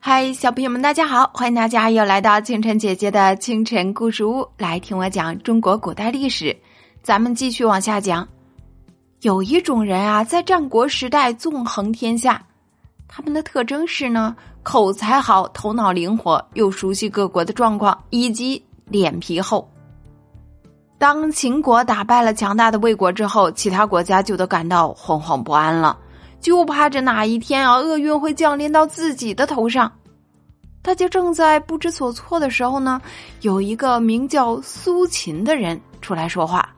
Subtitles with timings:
[0.00, 1.28] 嗨，小朋友们，大家好！
[1.34, 6.56] 欢迎大家又来到清晨姐姐的清晨故事屋，来听我讲中国古代历史。
[7.02, 8.26] 咱们继续往下讲。
[9.22, 12.40] 有一种人啊，在战国时代纵横天下，
[13.08, 19.68] 他们的特征是呢，口才好，头脑灵活，又熟悉各国的状况，以及脸皮厚。
[20.96, 25.98] 当秦国打败了强大的魏国之后，其他国家就都感到惶惶不安了。
[26.40, 29.92] 就怕着哪一天啊，厄运会降临到自己的头上。
[30.80, 33.00] 大家正在不知所措的时候呢，
[33.42, 36.68] 有一个名叫苏秦的人出来说话。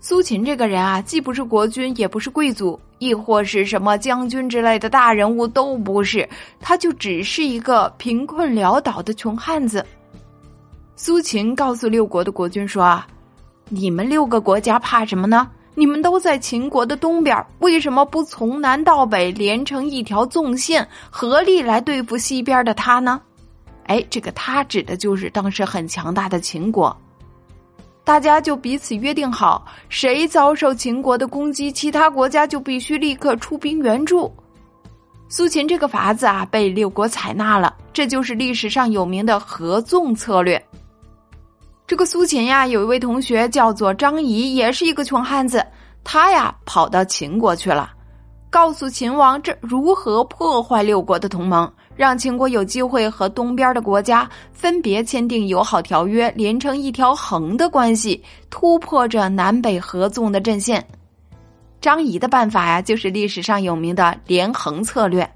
[0.00, 6.28] 苏秦这个人啊，既不是国君，也不是贵族，亦或是什么将军之类的大人物，都不是。
[6.60, 9.86] 他就只是一个贫困潦倒的穷汉子。
[10.96, 13.06] 苏秦告诉六国的国君说：“啊，
[13.68, 23.20] 你们六个国家怕什么呢？”你们都在秦国的东边，为什么不从南到北连成一条纵线，合力来对付西边的他呢？
[23.86, 26.94] 哎，这个他指的就是当时很强大的秦国。
[28.04, 34.32] 大家就彼此约定好，谁遭受秦国的攻击，其他国家就必须立刻出兵援助。
[35.28, 40.62] 苏秦这个法子啊，被六国采纳了，这就是历史上有名的合纵策略。
[41.92, 45.62] 这个苏秦呀，有一位同学叫做张仪，也是一个穷汉子。
[46.02, 47.92] 他呀跑到秦国去了，
[48.48, 60.82] 告诉秦王这如何破坏六国的同盟，让秦国有机会和东边的国家分别签订友好条约，连成一条横的关系，突破着南北合纵的阵线。
[61.78, 65.30] 张仪的办法呀，就是历史上有名的连横策略。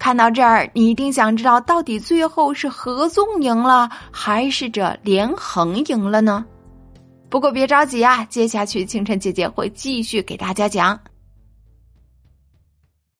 [0.00, 6.42] 看到这儿，你一定想知道，到底最后是合纵赢了，还是这连横赢了呢？
[7.28, 10.98] 不过别着急啊，接下去清晨姐姐会继续给大家讲。